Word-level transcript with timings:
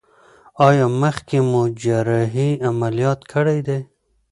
ایا 0.67 0.85
مخکې 1.01 1.37
مو 1.49 1.61
جراحي 1.81 2.49
عملیات 2.69 3.19
کړی 3.31 3.59
دی؟ 3.67 3.79